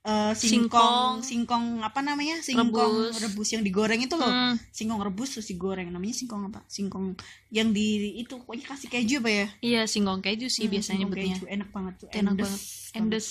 eh, 0.00 0.32
singkong 0.32 1.20
singkong. 1.20 1.82
apa 1.82 2.00
namanya? 2.00 2.40
Singkong 2.40 2.72
Rebus. 2.72 3.20
rebus, 3.20 3.48
yang 3.52 3.60
digoreng 3.60 4.00
itu 4.00 4.16
loh. 4.16 4.24
Hmm, 4.24 4.56
singkong 4.70 4.98
rebus 4.98 5.36
terus 5.36 5.46
digoreng. 5.46 5.84
Namanya 5.86 6.16
singkong 6.16 6.48
apa? 6.48 6.64
Singkong 6.66 7.12
yang 7.50 7.70
di 7.70 8.16
itu 8.16 8.40
pokoknya 8.40 8.64
kasih 8.66 8.88
keju 8.88 9.20
apa 9.20 9.28
ya? 9.30 9.46
Iya 9.60 9.82
singkong 9.84 10.24
keju 10.24 10.48
sih 10.48 10.64
Hmm, 10.64 10.72
biasanya 10.72 11.04
singkong 11.04 11.12
keju. 11.14 11.44
enak 11.46 11.68
banget 11.68 11.94
tuh. 11.98 12.08
Enak 12.10 12.30
endes 12.30 12.40
banget. 12.40 12.62
Endes. 12.96 13.26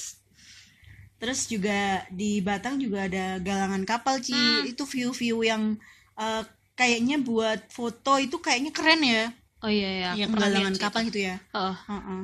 Terus 1.17 1.39
juga 1.50 1.79
di 2.10 2.32
Batang 2.39 2.77
juga 2.77 3.10
ada 3.10 3.41
galangan 3.41 3.82
kapal 3.84 4.22
Ci. 4.22 4.38
Hmm. 4.38 4.70
Itu 4.70 4.86
view-view 4.86 5.41
yang 5.44 5.82
eh, 6.13 6.44
kayaknya 6.77 7.17
buat 7.17 7.67
foto 7.74 8.22
itu 8.22 8.38
kayaknya 8.38 8.72
keren 8.72 9.01
ya. 9.01 9.34
oh 9.65 9.72
iya 9.74 9.89
ya 9.89 10.12
yang 10.13 10.29
pernah 10.29 10.53
galangan 10.53 10.69
lihat 10.69 10.77
sih 10.77 10.84
kapal 10.86 11.01
itu. 11.01 11.07
gitu 11.10 11.19
ya. 11.25 11.36
Heeh. 11.51 11.75
Heeh. 11.89 12.24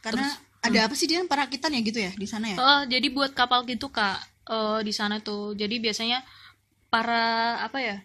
Karena 0.00 0.26
Terus, 0.32 0.64
ada 0.64 0.78
apa 0.88 0.94
sih 0.96 1.06
dia 1.06 1.20
perakitan 1.28 1.76
ya 1.76 1.80
gitu 1.84 1.98
ya 2.00 2.12
di 2.16 2.26
sana 2.26 2.46
ya? 2.50 2.56
Oh, 2.56 2.82
jadi 2.88 3.06
buat 3.12 3.36
kapal 3.36 3.68
gitu 3.68 3.92
kak 3.92 4.18
eh, 4.48 4.80
di 4.80 4.92
sana 4.96 5.20
tuh. 5.20 5.52
Jadi 5.52 5.76
biasanya 5.78 6.24
para 6.88 7.60
apa 7.60 7.78
ya 7.84 7.96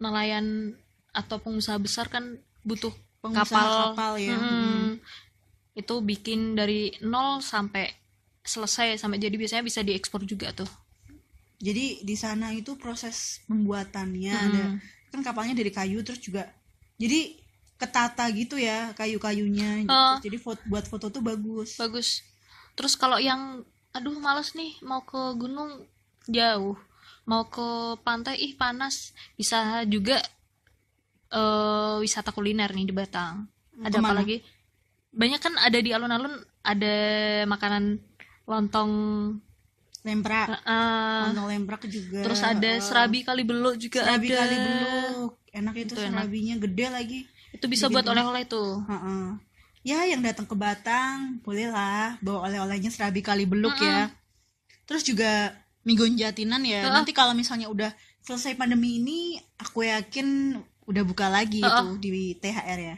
nelayan 0.00 0.76
atau 1.12 1.36
pengusaha 1.40 1.76
besar 1.80 2.08
kan 2.08 2.40
butuh 2.64 2.92
Pengusaha 3.20 3.48
kapal, 3.48 3.72
kapal 3.92 4.12
ya. 4.20 4.36
Mm, 4.36 4.44
Mm. 4.44 4.88
itu 5.76 5.94
bikin 6.00 6.56
dari 6.56 6.92
nol 7.04 7.44
sampai 7.44 7.92
selesai 8.46 8.96
sampai 8.96 9.20
jadi 9.20 9.36
biasanya 9.36 9.64
bisa 9.66 9.84
diekspor 9.84 10.24
juga 10.24 10.52
tuh. 10.56 10.68
Jadi 11.56 12.04
di 12.04 12.16
sana 12.16 12.52
itu 12.52 12.76
proses 12.76 13.40
pembuatannya 13.48 14.34
Mm. 14.34 14.46
ada 14.52 14.64
kan 15.08 15.20
kapalnya 15.24 15.56
dari 15.56 15.72
kayu 15.72 16.04
terus 16.04 16.20
juga 16.20 16.44
jadi 17.00 17.38
ketata 17.80 18.28
gitu 18.32 18.56
ya 18.60 18.92
kayu-kayunya 18.96 19.84
gitu. 19.84 19.92
Oh. 19.92 20.16
Jadi 20.20 20.36
foto, 20.40 20.60
buat 20.68 20.84
foto 20.88 21.08
tuh 21.12 21.20
bagus. 21.24 21.76
Bagus. 21.76 22.24
Terus 22.76 22.96
kalau 22.96 23.16
yang 23.20 23.64
aduh 23.96 24.16
males 24.20 24.52
nih 24.52 24.76
mau 24.84 25.00
ke 25.04 25.16
gunung 25.36 25.88
jauh, 26.28 26.76
mau 27.24 27.48
ke 27.48 27.96
pantai 28.04 28.36
ih 28.40 28.52
panas, 28.56 29.16
bisa 29.36 29.84
juga 29.88 30.20
eh 31.32 31.96
wisata 32.00 32.32
kuliner 32.32 32.72
nih 32.72 32.86
di 32.88 32.94
Batang. 32.96 33.48
Ada 33.80 34.00
apa 34.00 34.12
lagi? 34.12 34.40
Banyak 35.16 35.40
kan 35.40 35.54
ada 35.56 35.78
di 35.80 35.90
alun-alun 35.92 36.36
ada 36.64 36.96
makanan 37.48 38.00
lontong 38.44 38.92
Lemprak, 40.06 40.46
eh, 40.62 41.22
lontong 41.26 41.48
lemprak 41.50 41.82
juga. 41.84 42.22
terus 42.22 42.38
ada 42.40 42.70
eh, 42.70 42.78
serabi 42.78 43.20
kali 43.20 43.42
beluk 43.42 43.74
juga 43.76 44.06
serabi 44.06 44.30
ada. 44.30 44.38
kali 44.38 44.56
beluk 44.56 45.30
enak 45.50 45.74
itu 45.74 45.82
Itu 45.88 45.94
enak. 45.98 46.10
serabinya 46.14 46.54
gede 46.62 46.86
lagi 46.88 47.20
Itu 47.50 47.66
bisa 47.66 47.86
Bikin 47.86 47.94
buat 47.94 48.04
enak. 48.04 48.12
oleh-oleh 48.14 48.44
tuh. 48.46 48.72
Heeh. 48.84 49.26
ya 49.82 50.02
yang 50.04 50.18
datang 50.20 50.44
ke 50.44 50.54
Batang 50.54 51.38
bolehlah 51.40 52.18
bawa 52.18 52.46
oleh-olehnya 52.46 52.88
serabi 52.88 53.18
kali 53.18 53.44
beluk 53.44 53.74
ya 53.76 54.10
terus 54.82 55.02
juga 55.02 55.54
migon 55.82 56.14
jatinan 56.14 56.62
ya 56.62 56.82
Heeh. 56.82 56.92
nanti 56.92 57.10
kalau 57.10 57.32
misalnya 57.32 57.66
udah 57.66 57.90
selesai 58.20 58.54
pandemi 58.54 58.98
ini 58.98 59.18
aku 59.56 59.82
yakin 59.82 60.58
udah 60.84 61.02
buka 61.02 61.26
lagi 61.26 61.62
Heeh. 61.62 61.82
itu 61.82 61.86
di 61.98 62.10
THR 62.36 62.78
ya 62.80 62.96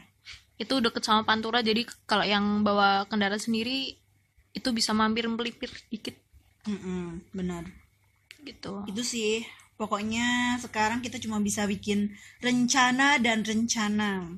Itu 0.57 0.77
deket 0.77 1.01
sama 1.01 1.23
Pantura 1.23 1.61
jadi 1.61 1.81
kalau 2.03 2.21
yang 2.21 2.61
bawa 2.61 3.05
kendaraan 3.05 3.39
sendiri 3.39 3.95
itu 4.51 4.69
bisa 4.69 4.91
mampir 4.91 5.23
melipir 5.25 5.69
dikit 5.87 6.17
Mm-mm, 6.69 7.33
benar 7.33 7.65
gitu. 8.45 8.85
itu 8.85 9.01
sih 9.01 9.41
pokoknya 9.75 10.59
sekarang 10.59 11.01
kita 11.01 11.17
cuma 11.17 11.39
bisa 11.39 11.65
bikin 11.65 12.13
rencana 12.39 13.17
dan 13.17 13.41
rencana 13.41 14.29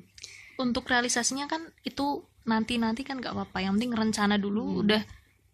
untuk 0.56 0.86
realisasinya 0.86 1.44
kan 1.44 1.60
itu 1.82 2.22
nanti-nanti 2.42 3.02
kan 3.02 3.18
nggak 3.18 3.34
apa-apa 3.34 3.58
yang 3.60 3.76
penting 3.76 3.92
rencana 3.92 4.34
dulu 4.36 4.62
Hmm. 4.64 4.80
udah 4.82 5.02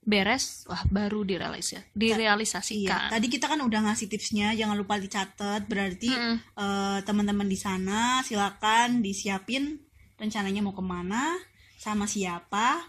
beres 0.08 0.64
wah 0.64 0.80
baru 0.88 1.20
direalis 1.20 1.76
Iya, 1.76 1.80
direalisasikan 1.92 3.12
tadi 3.12 3.26
kita 3.28 3.44
kan 3.44 3.60
udah 3.60 3.84
ngasih 3.84 4.08
tipsnya, 4.08 4.56
jangan 4.56 4.80
lupa 4.80 4.96
dicatat. 4.96 5.68
Berarti 5.68 6.08
Mm-mm. 6.08 6.36
eh, 6.56 6.98
teman-teman 7.04 7.44
di 7.44 7.60
sana 7.60 8.24
silakan 8.24 9.04
disiapin 9.04 9.76
rencananya 10.16 10.64
mau 10.64 10.72
ke 10.72 10.80
mana, 10.80 11.36
sama 11.76 12.08
siapa, 12.08 12.88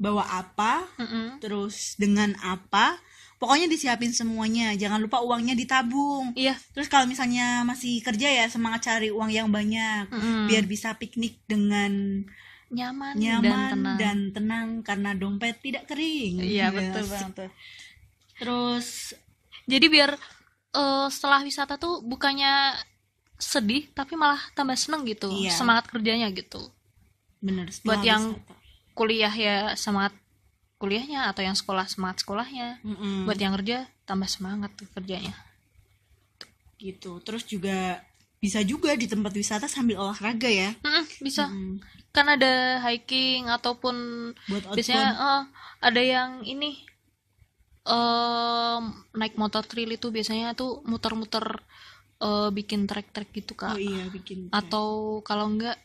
bawa 0.00 0.24
apa, 0.32 0.88
Mm-mm. 0.96 1.44
terus 1.44 1.92
dengan 2.00 2.32
apa. 2.40 2.96
Pokoknya 3.36 3.66
disiapin 3.66 4.10
semuanya. 4.10 4.72
Jangan 4.72 4.96
lupa 4.98 5.20
uangnya 5.20 5.52
ditabung. 5.52 6.32
iya 6.34 6.56
Terus 6.72 6.86
kalau 6.86 7.04
misalnya 7.04 7.60
masih 7.62 8.00
kerja 8.00 8.26
ya 8.26 8.46
semangat 8.46 8.86
cari 8.86 9.08
uang 9.08 9.28
yang 9.28 9.48
banyak, 9.48 10.08
Mm-mm. 10.08 10.48
biar 10.48 10.64
bisa 10.64 10.92
piknik 10.92 11.44
dengan 11.44 12.24
nyaman, 12.66 13.14
nyaman 13.14 13.44
dan 13.44 13.70
tenang 13.70 13.96
dan 13.96 14.18
tenang 14.32 14.66
karena 14.82 15.10
dompet 15.12 15.60
tidak 15.60 15.84
kering. 15.84 16.40
iya 16.40 16.68
Yes. 16.68 16.74
betul 16.74 17.04
banget. 17.06 17.50
Terus 18.34 18.86
jadi 19.64 19.86
biar 19.86 20.10
eh, 20.72 21.06
setelah 21.08 21.40
wisata 21.40 21.76
tuh 21.76 22.00
bukannya 22.00 22.76
sedih 23.36 23.84
tapi 23.90 24.12
malah 24.14 24.40
tambah 24.52 24.72
seneng 24.74 25.04
gitu 25.04 25.28
Iya. 25.28 25.52
semangat 25.52 25.86
kerjanya 25.86 26.28
gitu 26.30 26.72
bener 27.38 27.68
Buat 27.82 28.00
yang- 28.00 28.32
wisata. 28.32 28.54
kuliah 28.92 29.28
ya 29.30 29.56
semangat 29.74 30.16
kuliahnya 30.76 31.32
atau 31.32 31.40
yang 31.40 31.56
sekolah 31.56 31.88
semangat 31.88 32.22
sekolahnya. 32.24 32.80
Mm-mm. 32.84 33.24
buat 33.24 33.40
yang 33.40 33.56
kerja 33.56 33.88
tambah 34.04 34.28
semangat 34.28 34.72
tuh 34.76 34.88
kerjanya. 34.92 35.32
Gitu. 36.76 37.18
Terus 37.24 37.48
juga 37.48 38.04
bisa 38.36 38.60
juga 38.60 38.92
di 38.92 39.08
tempat 39.08 39.32
wisata 39.32 39.66
sambil 39.66 39.96
olahraga 40.04 40.46
ya. 40.46 40.76
Mm-mm, 40.84 41.04
bisa. 41.24 41.48
Mm-mm. 41.48 41.80
kan 42.16 42.32
ada 42.32 42.80
hiking 42.80 43.44
ataupun 43.44 43.96
buat 44.48 44.72
biasanya 44.72 45.12
eh, 45.20 45.42
ada 45.84 46.00
yang 46.00 46.40
ini 46.48 46.80
em, 47.84 48.82
naik 49.12 49.36
motor 49.36 49.62
trail 49.68 49.92
itu 49.92 50.08
biasanya 50.08 50.56
tuh 50.56 50.80
muter-muter 50.88 51.44
eh, 52.24 52.48
bikin 52.56 52.88
trek-trek 52.88 53.30
gitu 53.36 53.52
oh 53.52 53.68
kak 53.68 53.76
iya 53.76 54.08
bikin 54.08 54.48
atau 54.48 55.20
kalau 55.22 55.44
enggak 55.52 55.76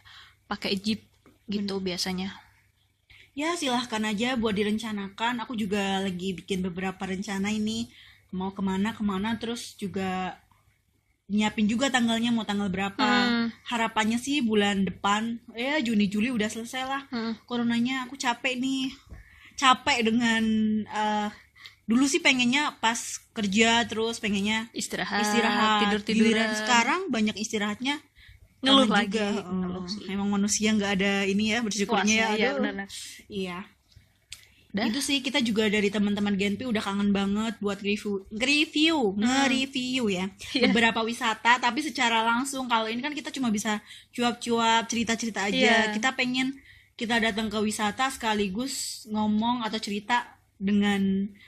pakai 0.48 0.80
jeep 0.80 1.04
gitu 1.52 1.84
biasanya 1.84 2.32
ya 3.38 3.56
silahkan 3.56 4.04
aja 4.08 4.36
buat 4.36 4.56
direncanakan. 4.56 5.44
Aku 5.44 5.56
juga 5.56 6.04
lagi 6.04 6.36
bikin 6.36 6.64
beberapa 6.64 7.02
rencana 7.04 7.52
ini. 7.52 7.92
Mau 8.32 8.56
ke 8.56 8.64
mana 8.64 8.96
ke 8.96 9.04
mana 9.04 9.36
terus 9.36 9.76
juga 9.76 10.40
nyiapin 11.32 11.64
juga 11.64 11.88
tanggalnya 11.88 12.32
mau 12.36 12.44
tanggal 12.44 12.68
berapa. 12.68 13.00
Hmm, 13.00 13.48
harapannya 13.68 14.20
sih 14.20 14.44
bulan 14.44 14.84
depan 14.84 15.40
ya 15.56 15.80
Juni 15.80 16.12
Juli 16.12 16.32
udah 16.32 16.52
selesai 16.52 16.84
lah. 16.84 17.04
Hmm. 17.12 17.40
coronanya 17.48 18.08
aku 18.08 18.20
capek 18.20 18.60
nih. 18.60 18.92
Capek 19.56 20.12
dengan 20.12 20.44
eh, 20.88 21.30
dulu 21.92 22.08
sih 22.08 22.24
pengennya 22.24 22.80
pas 22.80 23.20
kerja 23.36 23.84
terus 23.84 24.24
pengennya 24.24 24.72
istirahat, 24.72 25.28
istirahat 25.28 25.80
tidur 25.84 26.02
tiduran 26.08 26.50
sekarang 26.56 27.12
banyak 27.12 27.36
istirahatnya 27.36 28.00
ngeluh 28.62 28.88
lagi 28.88 29.10
juga. 29.12 29.28
ngeluh 29.42 29.82
Oh, 29.82 29.88
sih. 29.88 30.06
emang 30.08 30.30
manusia 30.30 30.70
nggak 30.72 30.92
ada 30.96 31.14
ini 31.24 31.44
ya 31.50 31.60
bersyukurnya 31.60 32.16
ya 32.36 32.54
Puasnya, 32.54 32.70
iya, 32.70 32.86
iya 33.28 33.60
Dah. 34.72 34.88
itu 34.88 35.04
sih 35.04 35.20
kita 35.20 35.44
juga 35.44 35.68
dari 35.68 35.92
teman-teman 35.92 36.32
Genpi 36.34 36.64
udah 36.64 36.80
kangen 36.80 37.12
banget 37.12 37.60
buat 37.60 37.76
review 37.78 38.24
nge-review 38.32 39.20
nge-review 39.20 40.04
ya 40.08 40.32
Iya. 40.56 40.72
beberapa 40.72 41.04
wisata 41.04 41.60
tapi 41.60 41.84
secara 41.84 42.24
langsung 42.24 42.72
kalau 42.72 42.88
ini 42.88 43.00
kan 43.00 43.12
kita 43.12 43.30
cuma 43.30 43.50
bisa 43.50 43.84
cuap-cuap 44.12 44.88
cerita-cerita 44.88 45.52
aja 45.52 45.92
Iya. 45.92 45.92
kita 45.92 46.16
pengen 46.16 46.56
kita 46.96 47.20
datang 47.20 47.50
ke 47.50 47.60
wisata 47.60 48.08
sekaligus 48.08 49.04
ngomong 49.08 49.60
atau 49.62 49.76
cerita 49.76 50.40
dengan 50.62 51.02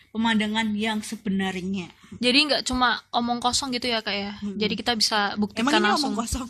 pemandangan 0.10 0.74
yang 0.74 1.00
sebenarnya 1.00 1.88
jadi 2.18 2.40
nggak 2.50 2.62
cuma 2.66 2.98
omong 3.14 3.38
kosong 3.38 3.70
gitu 3.72 3.88
ya 3.88 4.02
kak 4.02 4.14
ya 4.14 4.32
Mm-mm. 4.42 4.58
jadi 4.58 4.74
kita 4.74 4.92
bisa 4.98 5.34
Emang 5.34 5.42
buktikan 5.46 5.70
ini 5.70 5.86
langsung 5.86 6.12
ngomong 6.12 6.26
kosong? 6.26 6.48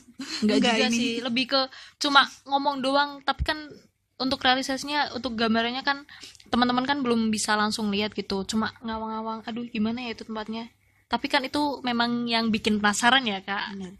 nggak 0.47 0.55
Enggak, 0.57 0.73
juga 0.73 0.87
ini. 0.87 0.95
sih 0.95 1.11
lebih 1.19 1.45
ke 1.51 1.61
cuma 1.99 2.21
ngomong 2.47 2.79
doang 2.79 3.09
tapi 3.21 3.43
kan 3.43 3.59
untuk 4.15 4.39
realisasinya 4.39 5.11
untuk 5.11 5.35
gambarannya 5.35 5.83
kan 5.83 6.07
teman-teman 6.47 6.85
kan 6.85 7.03
belum 7.03 7.27
bisa 7.27 7.59
langsung 7.59 7.91
lihat 7.91 8.15
gitu 8.15 8.47
cuma 8.47 8.71
ngawang-ngawang 8.79 9.43
aduh 9.43 9.67
gimana 9.67 10.07
ya 10.07 10.15
itu 10.15 10.23
tempatnya 10.23 10.71
tapi 11.07 11.27
kan 11.27 11.43
itu 11.43 11.83
memang 11.83 12.25
yang 12.25 12.47
bikin 12.47 12.79
penasaran 12.79 13.27
ya 13.27 13.43
kak 13.43 13.75
Benar. 13.75 13.93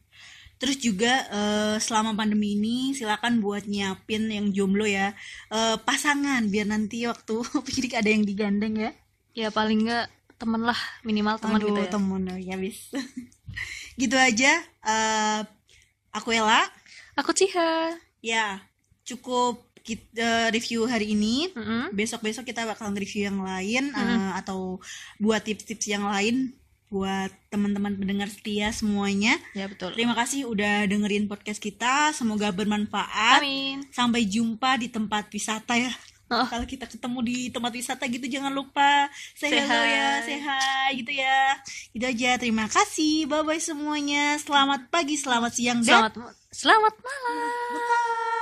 Terus 0.63 0.79
juga 0.79 1.11
eh, 1.27 1.75
selama 1.83 2.15
pandemi 2.15 2.55
ini 2.55 2.95
silakan 2.95 3.43
buat 3.43 3.67
nyiapin 3.67 4.31
yang 4.31 4.47
jomblo 4.55 4.87
ya 4.87 5.11
eh, 5.51 5.75
pasangan 5.83 6.47
biar 6.47 6.71
nanti 6.71 7.03
waktu 7.03 7.43
piknik 7.67 7.99
ada 7.99 8.07
yang 8.07 8.23
digandeng 8.23 8.79
ya. 8.79 8.91
ya 9.35 9.51
paling 9.51 9.83
nggak 9.83 10.07
temen 10.39 10.63
lah 10.63 10.79
minimal 11.03 11.35
teman 11.35 11.59
gitu 11.59 11.83
ya 11.83 11.91
temen 11.91 12.23
ya 12.39 12.55
bis. 12.55 12.95
gitu 14.01 14.15
aja. 14.15 14.63
eh, 14.63 15.39
aku 16.15 16.31
Ella. 16.31 16.63
aku 17.19 17.35
Ciha 17.35 17.99
Ya 18.23 18.63
cukup 19.03 19.67
kita 19.83 20.47
review 20.55 20.87
hari 20.87 21.11
ini. 21.11 21.51
Mm-mm. 21.51 21.91
Besok-besok 21.91 22.47
kita 22.47 22.63
bakal 22.63 22.87
review 22.95 23.27
yang 23.27 23.43
lain 23.43 23.91
eh, 23.91 23.99
Mm-mm. 23.99 24.39
atau 24.39 24.79
buat 25.19 25.43
tips-tips 25.43 25.91
yang 25.91 26.07
lain 26.07 26.55
buat 26.93 27.33
teman-teman 27.49 27.97
pendengar 27.97 28.29
setia 28.29 28.69
semuanya. 28.69 29.33
ya 29.57 29.65
betul 29.65 29.97
Terima 29.97 30.13
kasih 30.13 30.45
udah 30.45 30.85
dengerin 30.85 31.25
podcast 31.25 31.57
kita. 31.57 32.13
Semoga 32.13 32.53
bermanfaat. 32.53 33.41
amin 33.41 33.81
Sampai 33.89 34.29
jumpa 34.29 34.77
di 34.77 34.93
tempat 34.93 35.25
wisata 35.33 35.73
ya. 35.73 35.89
Oh. 36.29 36.45
Kalau 36.49 36.65
kita 36.65 36.85
ketemu 36.89 37.19
di 37.25 37.37
tempat 37.53 37.73
wisata 37.73 38.05
gitu 38.09 38.25
jangan 38.25 38.53
lupa 38.53 39.09
say, 39.37 39.53
Say 39.53 39.61
hello 39.61 39.85
ya, 39.85 40.21
hi 40.25 40.89
gitu 40.97 41.11
ya. 41.13 41.57
Gitu 41.93 42.05
aja. 42.05 42.31
Terima 42.37 42.65
kasih. 42.69 43.25
Bye 43.25 43.41
bye 43.41 43.61
semuanya. 43.61 44.37
Selamat 44.37 44.89
pagi, 44.93 45.17
selamat 45.17 45.51
siang 45.53 45.81
dan 45.81 46.09
selamat 46.13 46.33
selamat 46.53 46.93
malam 47.01 47.37
bye. 47.73 48.41